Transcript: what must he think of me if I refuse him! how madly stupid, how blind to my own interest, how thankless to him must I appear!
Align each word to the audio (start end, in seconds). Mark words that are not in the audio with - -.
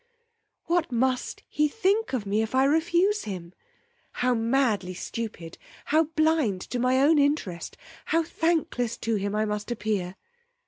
what 0.65 0.91
must 0.91 1.43
he 1.47 1.67
think 1.67 2.11
of 2.11 2.25
me 2.25 2.41
if 2.41 2.55
I 2.55 2.63
refuse 2.63 3.25
him! 3.25 3.53
how 4.13 4.33
madly 4.33 4.95
stupid, 4.95 5.59
how 5.85 6.05
blind 6.15 6.61
to 6.71 6.79
my 6.79 6.99
own 6.99 7.19
interest, 7.19 7.77
how 8.05 8.23
thankless 8.23 8.97
to 8.97 9.13
him 9.17 9.33
must 9.33 9.71
I 9.71 9.73
appear! 9.73 10.15